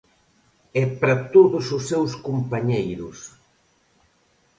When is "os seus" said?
1.77-2.11